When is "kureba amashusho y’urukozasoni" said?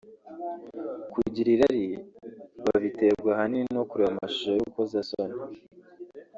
3.89-5.37